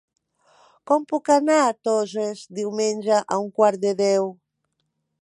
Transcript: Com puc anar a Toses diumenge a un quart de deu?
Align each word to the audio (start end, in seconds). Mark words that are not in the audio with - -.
Com 0.91 1.05
puc 1.11 1.29
anar 1.35 1.59
a 1.67 1.77
Toses 1.89 2.43
diumenge 2.61 3.23
a 3.23 3.41
un 3.45 3.49
quart 3.61 3.83
de 3.89 3.97
deu? 4.05 4.31